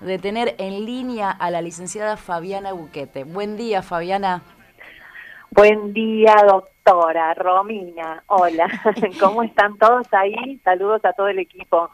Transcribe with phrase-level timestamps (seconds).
[0.00, 3.24] de tener en línea a la licenciada Fabiana Buquete.
[3.24, 4.42] Buen día, Fabiana.
[5.50, 8.22] Buen día, doctora Romina.
[8.26, 8.66] Hola,
[9.20, 10.60] ¿cómo están todos ahí?
[10.64, 11.90] Saludos a todo el equipo.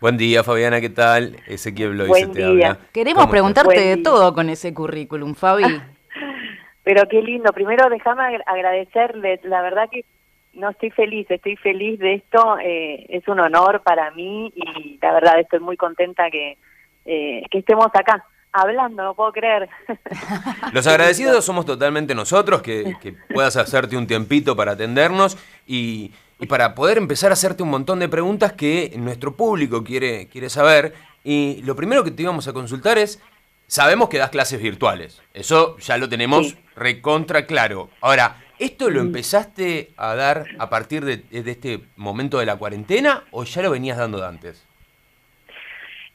[0.00, 1.36] Buen día, Fabiana, ¿qué tal?
[1.46, 2.48] Ezequiel Blois Buen te día.
[2.70, 2.78] habla.
[2.92, 5.64] Queremos ¿Cómo preguntarte de todo con ese currículum, Fabi.
[6.82, 7.52] Pero qué lindo.
[7.52, 9.42] Primero, déjame agra- agradecerles.
[9.44, 10.04] La verdad que
[10.52, 12.58] no estoy feliz, estoy feliz de esto.
[12.62, 16.58] eh, es un honor para mí y la verdad estoy muy contenta que,
[17.06, 19.68] eh, que estemos acá hablando, no puedo creer.
[20.72, 26.46] Los agradecidos somos totalmente nosotros, que, que puedas hacerte un tiempito para atendernos y, y
[26.46, 30.94] para poder empezar a hacerte un montón de preguntas que nuestro público quiere, quiere saber.
[31.22, 33.20] Y lo primero que te íbamos a consultar es,
[33.66, 36.58] sabemos que das clases virtuales, eso ya lo tenemos Sí.
[36.76, 37.90] recontra claro.
[38.00, 43.24] Ahora, ¿esto lo empezaste a dar a partir de, de este momento de la cuarentena
[43.32, 44.65] o ya lo venías dando de antes?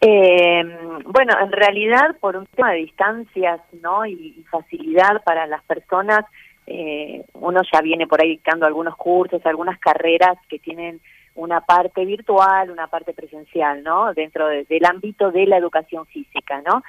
[0.01, 0.63] Eh,
[1.05, 4.05] bueno, en realidad por un tema de distancias, ¿no?
[4.05, 6.25] Y, y facilidad para las personas,
[6.65, 10.99] eh, uno ya viene por ahí dictando algunos cursos, algunas carreras que tienen
[11.35, 14.13] una parte virtual, una parte presencial, ¿no?
[14.13, 16.81] Dentro de- del ámbito de la educación física, ¿no?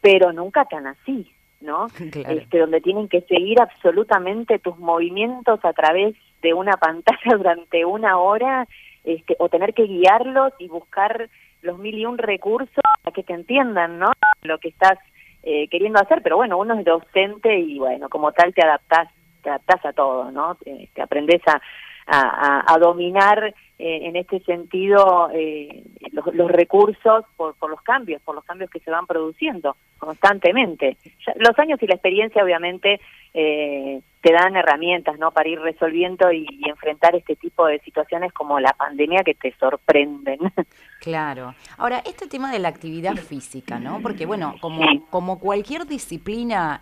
[0.00, 1.86] Pero nunca tan así, ¿no?
[2.12, 2.38] Claro.
[2.38, 8.18] Este, donde tienen que seguir absolutamente tus movimientos a través de una pantalla durante una
[8.18, 8.66] hora,
[9.04, 11.30] este, o tener que guiarlos y buscar
[11.62, 14.10] los mil y un recursos para que te entiendan, ¿no?
[14.42, 14.98] Lo que estás
[15.42, 19.08] eh, queriendo hacer, pero bueno, uno es docente y bueno, como tal te adaptás,
[19.42, 20.54] te adaptás a todo, ¿no?
[20.56, 21.60] Te, te aprendes a,
[22.06, 28.20] a- a dominar eh, en este sentido eh, los, los recursos por, por los cambios,
[28.22, 30.96] por los cambios que se van produciendo constantemente.
[31.24, 33.00] Ya- los años y la experiencia obviamente
[33.34, 35.30] eh, te dan herramientas, ¿no?
[35.30, 39.54] Para ir resolviendo y, y enfrentar este tipo de situaciones como la pandemia que te
[39.58, 40.40] sorprenden.
[41.00, 41.54] Claro.
[41.76, 44.00] Ahora, este tema de la actividad física, ¿no?
[44.02, 46.80] Porque, bueno, como, como cualquier disciplina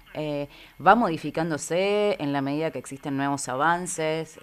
[0.84, 4.40] va modificándose en la medida que existen nuevos avances,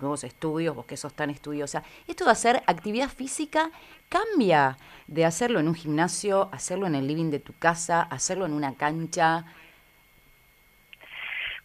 [0.00, 1.28] nuevos estudios, vos que sos tan
[1.74, 1.82] estudiosa.
[2.08, 3.70] Esto de hacer actividad física
[4.08, 4.76] cambia
[5.06, 8.74] de hacerlo en un gimnasio, hacerlo en el living de tu casa, hacerlo en una
[8.74, 9.44] cancha.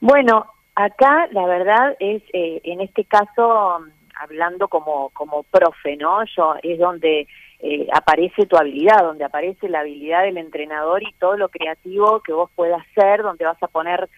[0.01, 3.79] Bueno, acá la verdad es, eh, en este caso,
[4.15, 6.23] hablando como, como profe, ¿no?
[6.35, 7.27] Yo es donde
[7.59, 12.33] eh, aparece tu habilidad, donde aparece la habilidad del entrenador y todo lo creativo que
[12.33, 14.09] vos puedas hacer, donde vas a poner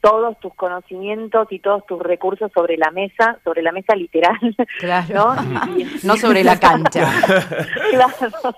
[0.00, 4.38] todos tus conocimientos y todos tus recursos sobre la mesa, sobre la mesa literal,
[4.78, 5.34] Claro.
[5.34, 5.76] ¿no?
[5.78, 7.10] Y- No sobre la cancha.
[7.90, 8.54] claro,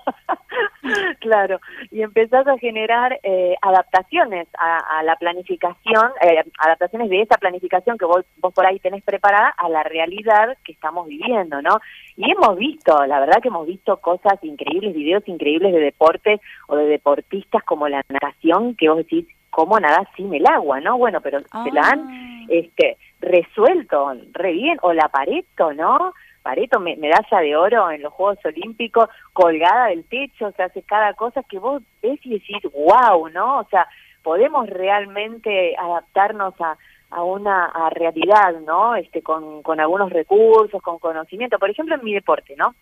[1.19, 1.59] claro.
[1.91, 7.97] Y empezás a generar eh, adaptaciones a, a la planificación, eh, adaptaciones de esa planificación
[7.97, 11.79] que vos, vos por ahí tenés preparada a la realidad que estamos viviendo, ¿no?
[12.17, 16.75] Y hemos visto, la verdad que hemos visto cosas increíbles, videos increíbles de deportes o
[16.75, 20.97] de deportistas como la natación, que vos decís, ¿cómo nadás sin el agua, no?
[20.97, 22.45] Bueno, pero se la han Ah.
[22.49, 26.13] este resuelto re bien o la Pareto, ¿no?
[26.41, 30.81] Pareto, me- medalla de oro en los Juegos Olímpicos, colgada del techo, o sea, hace
[30.81, 33.59] cada cosa que vos ves y decís, wow, ¿no?
[33.59, 33.87] O sea,
[34.23, 36.77] podemos realmente adaptarnos a,
[37.11, 38.95] a una a realidad, ¿no?
[38.95, 41.59] Este, con, con algunos recursos, con conocimiento.
[41.59, 42.73] Por ejemplo, en mi deporte, ¿no?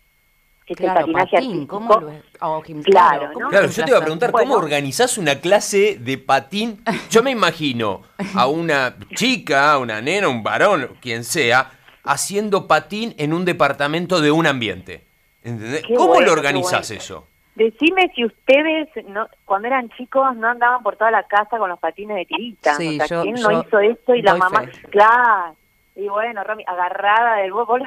[0.70, 1.76] Que es el Claro, patinaje patín, artístico.
[1.78, 3.50] ¿cómo lo gim- Claro, ¿cómo ¿no?
[3.50, 4.50] Claro, lo yo te iba a preguntar, Bueno.
[4.52, 6.80] ¿cómo organizás una clase de patín?
[7.10, 8.02] Yo me imagino
[8.36, 11.72] a una chica, una nena, un varón, quien sea,
[12.04, 15.04] haciendo patín en un departamento de un ambiente.
[15.42, 15.82] ¿Entendés?
[15.88, 17.02] ¿Cómo bueno, lo organizás bueno.
[17.02, 17.26] eso?
[17.56, 21.80] Decime si ustedes, no, cuando eran chicos, no andaban por toda la casa con los
[21.80, 22.74] patines de tirita.
[22.76, 24.14] Sí, o sea, yo- ¿quién yo no hizo eso?
[24.14, 24.70] Y la mamá, fe.
[24.90, 25.56] claro.
[25.96, 27.84] Y bueno, Romy, agarrada del borde,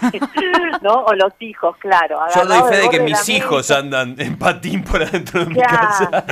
[0.82, 1.04] ¿no?
[1.04, 2.18] O los hijos, claro.
[2.34, 6.24] Yo doy fe de que mis hijos andan en patín por adentro de mi casa.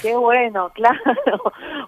[0.00, 1.00] Qué bueno, claro.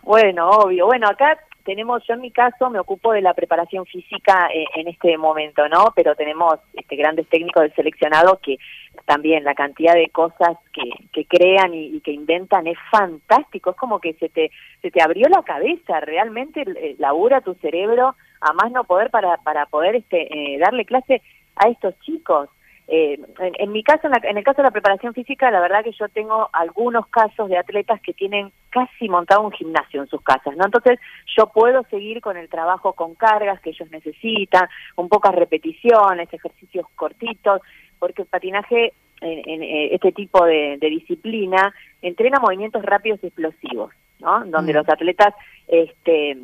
[0.03, 0.87] Bueno, obvio.
[0.87, 4.89] Bueno, acá tenemos, yo en mi caso me ocupo de la preparación física eh, en
[4.89, 5.93] este momento, ¿no?
[5.95, 8.59] Pero tenemos este, grandes técnicos del seleccionado que
[9.07, 13.71] también la cantidad de cosas que, que crean y, y que inventan es fantástico.
[13.71, 14.51] Es como que se te,
[14.83, 16.65] se te abrió la cabeza, realmente
[16.99, 21.23] labura tu cerebro a más no poder para, para poder este, eh, darle clase
[21.57, 22.49] a estos chicos.
[22.93, 25.61] Eh, en, en mi caso, en, la- en el caso de la preparación física, la
[25.61, 30.09] verdad que yo tengo algunos casos de atletas que tienen casi montado un gimnasio en
[30.09, 30.65] sus casas, ¿no?
[30.65, 30.99] Entonces,
[31.37, 36.85] yo puedo seguir con el trabajo con cargas que ellos necesitan, con pocas repeticiones, ejercicios
[36.97, 37.61] cortitos,
[38.01, 41.73] porque el patinaje, en, en, eh, este tipo de, de disciplina,
[42.03, 44.45] entrena movimientos rápidos y explosivos, ¿no?
[44.47, 44.77] Donde Mm.
[44.77, 45.33] los atletas,
[45.69, 46.37] este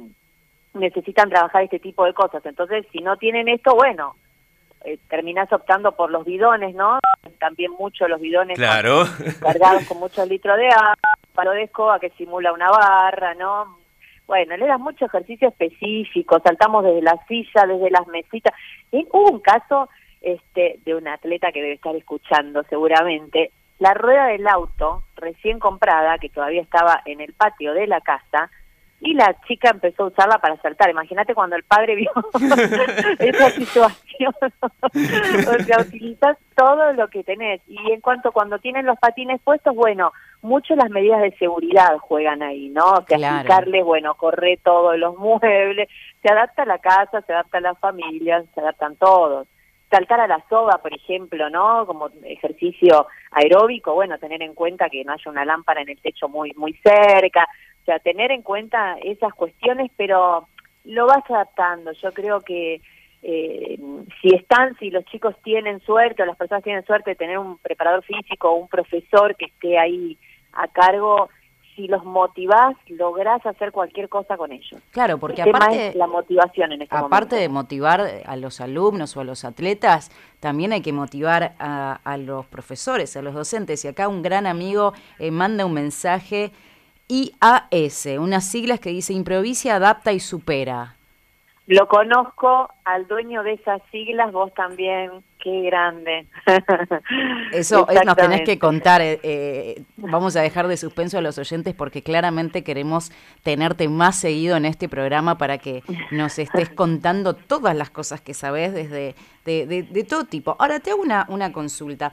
[0.75, 2.45] necesitan trabajar este tipo de cosas.
[2.47, 4.15] Entonces, si no tienen esto, bueno,
[4.87, 7.01] eh, terminás optando por los bidones, ¿no?
[7.41, 9.05] También mucho los bidones claro.
[9.41, 10.95] cargados con muchos litros de agua,
[11.35, 13.79] palo de escoba que simula una barra, ¿no?
[14.29, 18.55] Bueno, le das mucho ejercicio específico, saltamos desde la silla, desde las mesitas.
[18.93, 19.89] Y hubo un caso
[20.21, 23.51] este, de un atleta que debe estar escuchando seguramente,
[23.81, 28.51] la rueda del auto recién comprada, que todavía estaba en el patio de la casa,
[29.01, 30.91] y la chica empezó a usarla para saltar.
[30.91, 32.11] Imagínate cuando el padre vio
[33.19, 34.35] esa situación.
[34.43, 37.61] o sea, utilizas todo lo que tenés.
[37.69, 40.13] Y en cuanto cuando tienen los patines puestos, bueno,
[40.43, 42.85] mucho las medidas de seguridad juegan ahí, ¿no?
[42.85, 43.45] O sea,
[43.85, 45.89] bueno, corre todos los muebles,
[46.23, 49.47] se adapta a la casa, se adapta a la familia, se adaptan todos
[49.91, 51.87] saltar a la soga, por ejemplo, ¿no?
[51.87, 56.29] Como ejercicio aeróbico, bueno, tener en cuenta que no haya una lámpara en el techo
[56.29, 57.49] muy muy cerca,
[57.87, 60.49] sea, tener en cuenta esas cuestiones, pero
[60.85, 61.93] lo vas adaptando.
[61.93, 62.81] Yo creo que
[63.23, 63.79] eh,
[64.21, 67.59] si están, si los chicos tienen suerte o las personas tienen suerte de tener un
[67.59, 70.19] preparador físico o un profesor que esté ahí
[70.53, 71.29] a cargo,
[71.77, 74.81] si los motivás, lográs hacer cualquier cosa con ellos.
[74.93, 79.25] Claro, porque aparte la motivación en este aparte de motivar a los alumnos o a
[79.25, 80.11] los atletas,
[80.41, 83.85] también hay que motivar a, los profesores, a los docentes.
[83.85, 86.51] Y acá un gran amigo eh, manda un mensaje
[87.09, 90.97] IAS, unas siglas que dice improvisa, adapta y supera.
[91.67, 95.11] Lo conozco al dueño de esas siglas, vos también,
[95.43, 96.27] qué grande.
[97.53, 99.01] Eso nos tenés que contar.
[99.01, 103.11] Eh, eh, vamos a dejar de suspenso a los oyentes porque claramente queremos
[103.43, 105.83] tenerte más seguido en este programa para que
[106.13, 110.57] nos estés contando todas las cosas que sabés desde de, de, todo tipo.
[110.61, 112.13] Ahora te hago una, una consulta.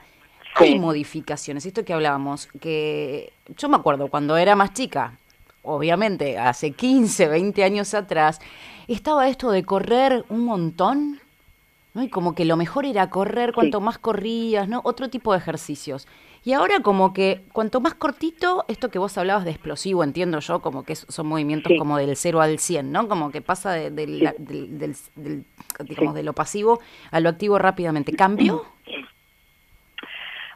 [0.56, 5.18] Hay modificaciones, esto que hablábamos, que yo me acuerdo cuando era más chica,
[5.64, 8.40] obviamente hace 15, 20 años atrás,
[8.88, 11.20] estaba esto de correr un montón,
[11.94, 12.04] ¿no?
[12.04, 14.82] Y como que lo mejor era correr cuanto más corrías, ¿no?
[14.84, 16.08] Otro tipo de ejercicios.
[16.46, 20.60] Y ahora como que cuanto más cortito, esto que vos hablabas de explosivo, entiendo yo,
[20.62, 23.08] como que son movimientos como del 0 al 100, ¿no?
[23.08, 24.96] Como que pasa de, del,
[25.80, 28.12] digamos, de lo pasivo a lo activo rápidamente.
[28.12, 28.66] ¿Cambió?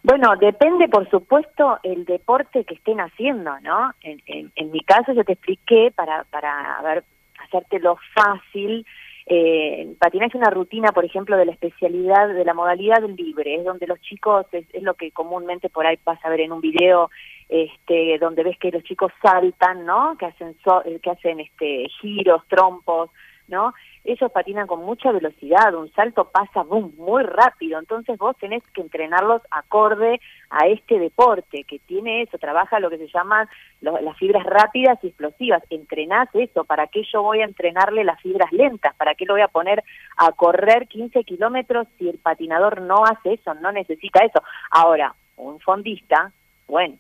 [0.10, 3.92] Bueno, depende, por supuesto, el deporte que estén haciendo, ¿no?
[4.02, 4.22] En,
[4.56, 7.04] en, mi caso yo te expliqué para, para ver,
[7.40, 8.86] hacértelo fácil.
[9.26, 13.86] Eh, es una rutina, por ejemplo, de la especialidad, de la modalidad libre, es donde
[13.86, 17.10] los chicos, es, lo que comúnmente por ahí vas a ver en un video,
[17.50, 20.16] este, donde ves que los chicos saltan, ¿no?
[20.18, 20.56] Que hacen,
[21.04, 23.10] que hacen este, giros, trompos,
[23.48, 23.74] ¿no?
[24.08, 28.82] ellos patinan con mucha velocidad, un salto pasa boom, muy rápido, entonces vos tenés que
[28.82, 33.48] entrenarlos acorde a este deporte que tiene eso, trabaja lo que se llaman
[33.82, 38.52] las fibras rápidas y explosivas, entrenás eso, ¿para qué yo voy a entrenarle las fibras
[38.54, 38.96] lentas?
[38.96, 39.84] ¿Para qué lo voy a poner
[40.18, 44.42] a correr 15 kilómetros si el patinador no hace eso, no necesita eso?
[44.72, 46.32] Ahora, un fondista,
[46.68, 46.96] bueno,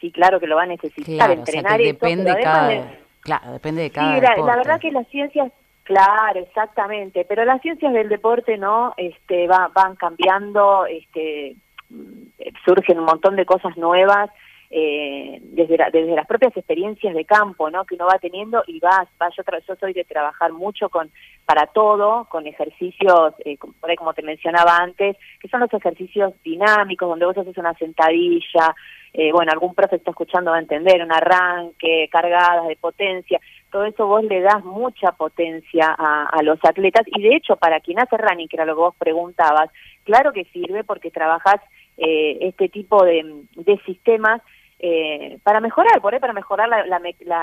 [0.00, 3.00] sí, claro que lo va a necesitar, entrenar eso, depende cada...
[3.22, 4.14] Claro, depende de cada.
[4.14, 5.52] Sí, la, verdad que las ciencias
[5.90, 7.24] Claro, exactamente.
[7.28, 11.56] Pero las ciencias del deporte no, este, va, van cambiando, este,
[11.88, 12.28] mm,
[12.64, 14.30] surgen un montón de cosas nuevas
[14.70, 17.84] eh, desde, desde las propias experiencias de campo, ¿no?
[17.84, 21.10] Que uno va teniendo y va, va yo, yo soy de trabajar mucho con
[21.44, 27.26] para todo, con ejercicios, eh, como te mencionaba antes, que son los ejercicios dinámicos donde
[27.26, 28.76] vos haces una sentadilla,
[29.12, 33.84] eh, bueno, algún profe está escuchando va a entender, un arranque, cargadas de potencia, todo
[33.84, 37.06] eso vos le das mucha potencia a, los atletas.
[37.06, 39.70] Y de hecho para quien hace running, que era lo que vos preguntabas,
[40.04, 41.60] claro que sirve porque trabajas
[41.96, 43.44] eh, este tipo de,
[43.84, 44.40] sistemas
[44.78, 47.00] eh, para mejorar, por ahí para mejorar la, la,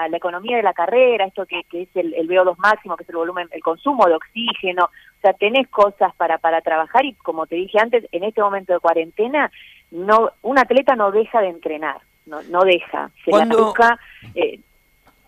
[0.08, 3.10] la, economía de la carrera, esto que, que es el, el VO2 máximo, que es
[3.10, 7.46] el volumen, el consumo de oxígeno, o sea, tenés cosas para, para trabajar y como
[7.46, 9.52] te dije antes, en este momento de cuarentena,
[9.92, 14.00] no, un atleta no deja de entrenar, no, no deja, se la busca,
[14.36, 14.60] eh,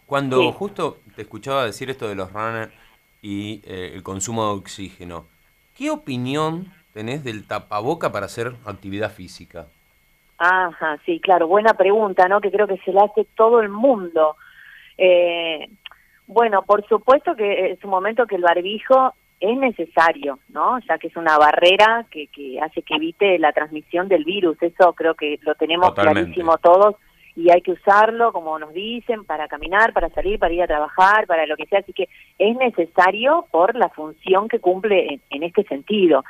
[0.10, 2.74] cuando justo te escuchaba decir esto de los runners
[3.22, 5.26] y eh, el consumo de oxígeno,
[5.78, 9.68] ¿qué opinión tenés del tapaboca para hacer actividad física?
[10.40, 12.42] Ajá, sí, claro, buena pregunta, ¿no?
[12.42, 14.36] Que creo que se la hace todo el mundo.
[14.98, 15.70] Eh,
[16.26, 20.80] bueno, por supuesto que es un momento que el barbijo es necesario, ¿no?
[20.80, 24.58] Ya que es una barrera que, que hace que evite la transmisión del virus.
[24.64, 26.96] Eso creo que lo tenemos clarísimo todos
[27.40, 31.26] y hay que usarlo, como nos dicen, para caminar, para salir, para ir a trabajar,
[31.26, 31.80] para lo que sea.
[31.80, 36.26] Así que es necesario por la función que cumple en, este sentido.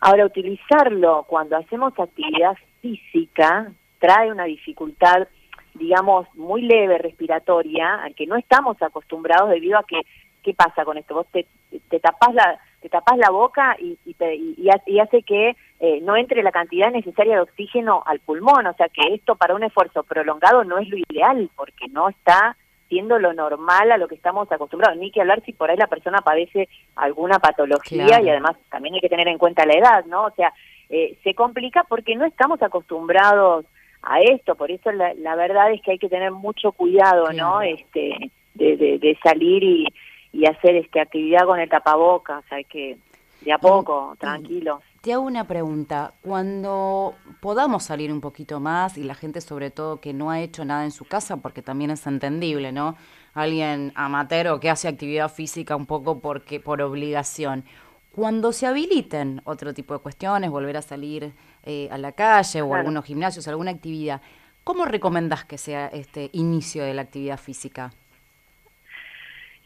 [0.00, 5.28] Ahora, utilizarlo cuando hacemos actividad física trae una dificultad,
[5.74, 10.00] digamos, muy leve respiratoria, al que no estamos acostumbrados debido a que,
[10.42, 11.14] ¿qué pasa con esto?
[11.14, 11.46] Vos te,
[11.90, 16.50] te tapás la, te tapas la boca y, y, hace que eh, no entre la
[16.50, 20.78] cantidad necesaria de oxígeno al pulmón, o sea que esto para un esfuerzo prolongado no
[20.78, 22.56] es lo ideal, porque no está
[22.88, 25.86] siendo lo normal a lo que estamos acostumbrados, ni que hablar si por ahí la
[25.86, 30.24] persona padece alguna patología y además también hay que tener en cuenta la edad, ¿no?
[30.24, 30.52] O sea,
[30.88, 33.66] eh, se complica porque no estamos acostumbrados
[34.02, 37.60] a esto, por eso la, la verdad es que hay que tener mucho cuidado, ¿no?
[37.62, 39.86] Este, de, de, salir y,
[40.32, 42.96] y hacer este actividad con el tapabocas, hay que
[43.42, 44.80] de a poco, tranquilo.
[45.08, 46.12] Te hago una pregunta.
[46.20, 50.66] Cuando podamos salir un poquito más y la gente sobre todo que no ha hecho
[50.66, 52.94] nada en su casa, porque también es entendible, ¿no?
[53.32, 57.64] Alguien amateur o que hace actividad física un poco porque por obligación.
[58.12, 62.74] Cuando se habiliten otro tipo de cuestiones, volver a salir eh, a la calle o
[62.74, 64.20] algunos gimnasios, alguna actividad,
[64.62, 67.94] ¿cómo recomendás que sea este inicio de la actividad física?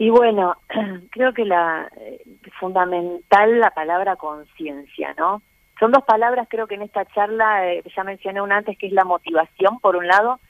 [0.03, 0.57] Y bueno,
[1.13, 2.21] creo que la eh,
[2.59, 5.43] fundamental la palabra conciencia, ¿no?
[5.79, 8.93] Son dos palabras, creo que en esta charla eh, ya mencioné una antes, que es
[8.93, 10.41] la motivación por un lado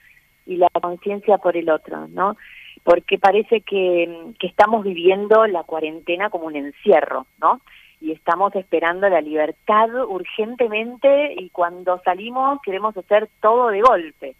[0.47, 2.35] y la conciencia por el otro, ¿no?
[2.83, 7.61] Porque parece que, que estamos viviendo la cuarentena como un encierro, ¿no?
[8.01, 14.35] Y estamos esperando la libertad urgentemente y cuando salimos queremos hacer todo de golpe,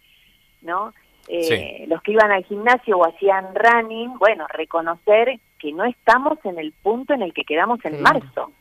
[0.62, 0.92] ¿no?
[1.28, 6.58] Eh, los que iban al gimnasio o hacían running, bueno, reconocer que no estamos en
[6.58, 8.52] el punto en el que quedamos en marzo.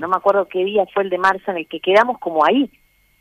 [0.00, 2.70] No me acuerdo qué día fue el de marzo en el que quedamos como ahí.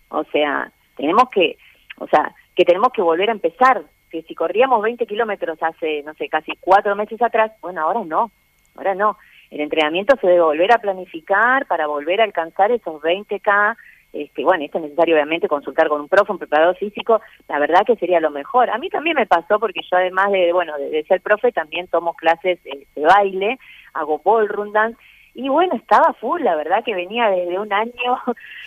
[0.09, 1.57] O sea, tenemos que,
[1.97, 3.83] o sea, que tenemos que volver a empezar.
[4.09, 8.31] Que si corríamos 20 kilómetros hace, no sé, casi cuatro meses atrás, bueno, ahora no,
[8.75, 9.17] ahora no.
[9.49, 13.75] El entrenamiento se debe volver a planificar para volver a alcanzar esos 20K
[14.13, 17.85] este, bueno, esto es necesario obviamente consultar con un profe, un preparador físico, la verdad
[17.85, 18.69] que sería lo mejor.
[18.69, 22.13] A mí también me pasó porque yo además de, bueno, de, ser profe también tomo
[22.13, 23.57] clases de baile,
[23.93, 24.97] hago ballroom dance
[25.33, 28.19] y bueno, estaba full, la verdad que venía desde un año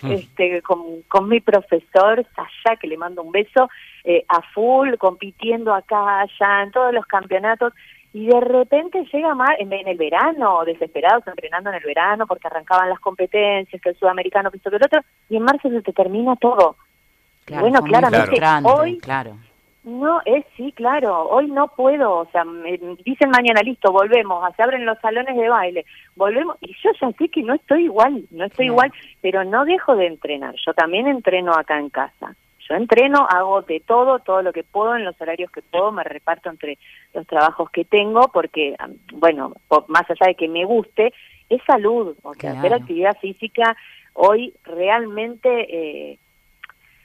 [0.02, 0.10] mm.
[0.12, 3.68] este, con, con mi profesor Sasha, que le mando un beso,
[4.04, 7.74] eh, a full, compitiendo acá, allá, en todos los campeonatos,
[8.14, 12.88] y de repente llega más en, el verano, desesperados, entrenando en el verano porque arrancaban
[12.88, 15.92] las competencias, que el sudamericano, que esto, que el otro, y en marzo se te
[15.92, 16.76] termina todo.
[17.48, 18.98] bueno, claramente hoy...
[19.00, 19.36] Claro.
[19.82, 24.62] No, es sí, claro, hoy no puedo, o sea, me dicen mañana, listo, volvemos, se
[24.62, 25.84] abren los salones de baile,
[26.16, 28.90] volvemos, y yo ya sé que no estoy igual, no estoy igual,
[29.20, 32.34] pero no dejo de entrenar, yo también entreno acá en casa.
[32.68, 36.04] Yo entreno, hago de todo, todo lo que puedo, en los horarios que puedo, me
[36.04, 36.78] reparto entre
[37.12, 38.74] los trabajos que tengo, porque,
[39.12, 39.52] bueno,
[39.88, 41.12] más allá de que me guste,
[41.48, 43.76] es salud, o sea, hacer actividad física
[44.14, 46.18] hoy realmente, eh,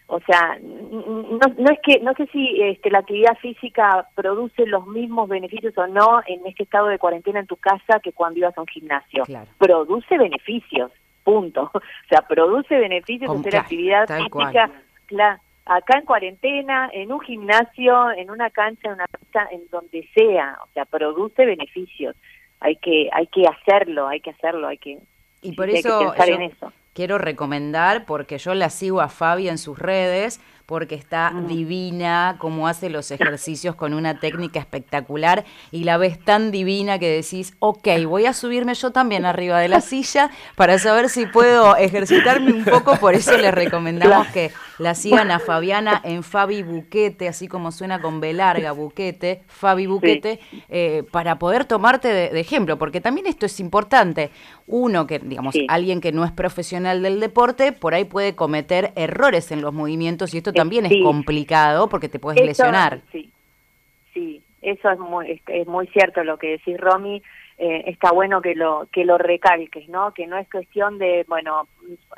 [0.07, 4.87] o sea, no, no es que, no sé si este, la actividad física produce los
[4.87, 8.57] mismos beneficios o no en este estado de cuarentena en tu casa que cuando ibas
[8.57, 9.25] a un gimnasio.
[9.57, 10.91] Produce beneficios,
[11.23, 11.69] punto.
[11.75, 14.71] O sea, produce beneficios hacer actividad física.
[15.05, 15.39] Claro,
[15.69, 20.57] acá en cuarentena, en un gimnasio, en una cancha, en una pista, en donde sea,
[20.63, 22.15] o sea, produce beneficios.
[22.59, 24.97] Hay que hay que hacerlo, hay que hacerlo, hay que
[25.41, 29.79] y por eso, en eso quiero recomendar porque yo la sigo a Fabi en sus
[29.79, 31.47] redes porque está mm.
[31.47, 37.09] divina, como hace los ejercicios con una técnica espectacular y la ves tan divina que
[37.09, 41.77] decís, ok, voy a subirme yo también arriba de la silla para saber si puedo
[41.77, 47.27] ejercitarme un poco, por eso les recomendamos que la sigan a Fabiana en Fabi Buquete,
[47.27, 52.77] así como suena con B larga, Buquete, Fabi Buquete, eh, para poder tomarte de, ejemplo,
[52.77, 54.29] porque también esto es importante.
[54.67, 59.51] Uno que, digamos, alguien que no es profesional del deporte, por ahí puede cometer errores
[59.51, 63.01] en los movimientos y esto también es complicado porque te puedes lesionar.
[63.11, 63.31] Sí,
[64.13, 67.21] sí, eso es muy, es, muy cierto lo que decís, Romy.
[67.57, 70.13] Eh, está bueno que lo que lo recalques, ¿no?
[70.13, 71.67] Que no es cuestión de, bueno,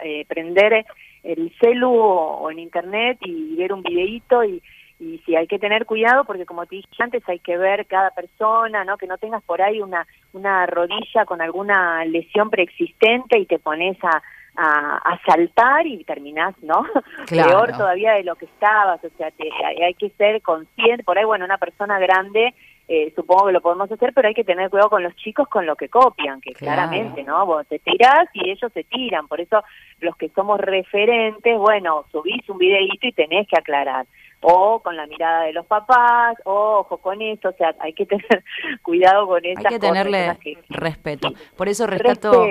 [0.03, 0.85] eh, prender
[1.23, 4.61] el celu o, en internet y ver un videíto y,
[4.99, 8.11] y sí hay que tener cuidado porque como te dije antes hay que ver cada
[8.11, 8.97] persona, ¿no?
[8.97, 13.97] Que no tengas por ahí una una rodilla con alguna lesión preexistente y te pones
[14.03, 14.21] a
[14.55, 16.85] a, saltar y terminás, ¿no?
[17.29, 19.49] Peor todavía de lo que estabas, o sea, te,
[19.83, 22.53] hay, que ser consciente, por ahí, bueno, una persona grande,
[22.93, 25.65] eh, supongo que lo podemos hacer, pero hay que tener cuidado con los chicos con
[25.65, 27.45] lo que copian, que claramente, ¿no?
[27.45, 29.63] Vos te tirás y ellos se tiran, por eso
[30.01, 34.07] los que somos referentes, bueno, subís un videíto y tenés que aclarar
[34.41, 38.05] o con la mirada de los papás, o ojo con eso, o sea, hay que
[38.05, 38.43] tener
[38.83, 39.59] cuidado con eso.
[39.59, 41.31] Hay que tenerle respeto.
[41.55, 42.45] Por eso rescato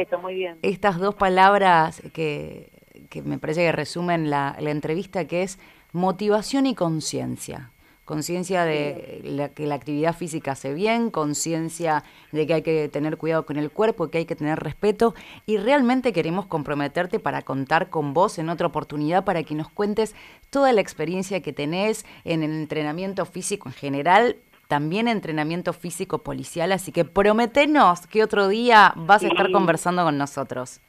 [0.63, 2.71] estas dos palabras que,
[3.11, 5.59] que me parece que resumen la, la entrevista, que es
[5.93, 7.73] motivación y conciencia
[8.11, 12.03] conciencia de que la actividad física hace bien, conciencia
[12.33, 15.15] de que hay que tener cuidado con el cuerpo, que hay que tener respeto
[15.47, 20.17] y realmente queremos comprometerte para contar con vos en otra oportunidad para que nos cuentes
[20.51, 26.73] toda la experiencia que tenés en el entrenamiento físico en general, también entrenamiento físico policial,
[26.73, 30.81] así que prometenos que otro día vas a estar conversando con nosotros.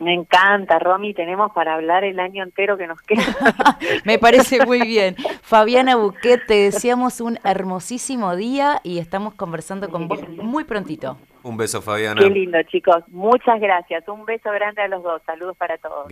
[0.00, 3.22] Me encanta, Romy, tenemos para hablar el año entero que nos queda.
[4.04, 5.16] Me parece muy bien.
[5.42, 11.18] Fabiana Buquet, te deseamos un hermosísimo día y estamos conversando con vos muy prontito.
[11.42, 12.20] Un beso, Fabiana.
[12.20, 13.02] Qué lindo, chicos.
[13.08, 14.06] Muchas gracias.
[14.08, 15.22] Un beso grande a los dos.
[15.24, 16.08] Saludos para todos.